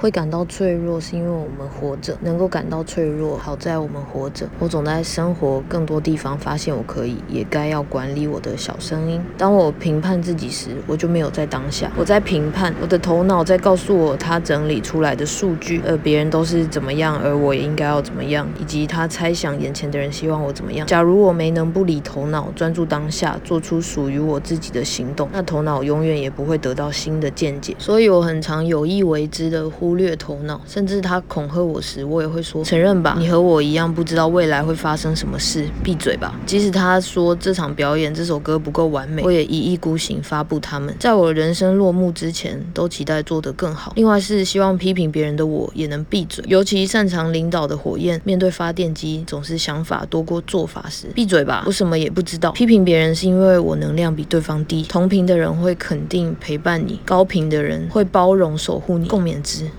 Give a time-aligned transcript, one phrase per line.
[0.00, 4.48] 会感到脆弱，是因为我们活着，能够感到脆弱，好在我们活着。
[4.60, 9.20] 我总在生活更多地方发现我可以，也该要管理我的小声音。
[9.36, 20.86] 当我评判自己时，我就没有在当下，我在评判，我的头脑在告诉我他整理出来的数据，而别人都是怎么样，而我也应该要怎么样，以及他猜想眼前的人希望我怎么样。
[20.86, 27.74] 假如我没能不理头脑，专注当下，做出属于我自己的行动，那头脑永远也不会得到新的见解。
[27.80, 36.38] 所以我很常有意为之的忽忽略头脑，甚至他恐吓我时，我也会说：承认吧，你和我一样不知道未来会发生什么事，闭嘴吧。
[36.44, 40.94] 即使他说这场表演、这首歌不够完美，我也一意孤行发布他们。
[41.00, 43.94] 在我人生落幕之前，都期待做得更好。
[43.96, 52.52] 另外是希望批评别人的我也能闭嘴，尤其擅长领导的火焰，面对发电机总是想法多过做法时，闭嘴吧，我什么也不知道。
[52.52, 59.70] 批评别人是因为我能量比对方低，同频的人会肯定陪伴你，高频的人会包容守护你，共勉之。